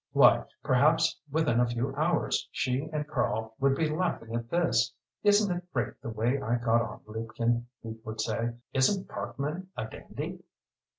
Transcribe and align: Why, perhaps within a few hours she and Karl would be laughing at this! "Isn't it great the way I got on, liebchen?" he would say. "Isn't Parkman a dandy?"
Why, 0.13 0.45
perhaps 0.63 1.19
within 1.29 1.59
a 1.59 1.67
few 1.67 1.95
hours 1.95 2.49
she 2.51 2.89
and 2.91 3.07
Karl 3.07 3.53
would 3.59 3.75
be 3.75 3.87
laughing 3.87 4.33
at 4.33 4.49
this! 4.49 4.91
"Isn't 5.21 5.55
it 5.55 5.71
great 5.73 6.01
the 6.01 6.09
way 6.09 6.41
I 6.41 6.55
got 6.55 6.81
on, 6.81 7.01
liebchen?" 7.05 7.67
he 7.83 7.89
would 8.03 8.19
say. 8.19 8.55
"Isn't 8.73 9.07
Parkman 9.07 9.69
a 9.77 9.85
dandy?" 9.87 10.41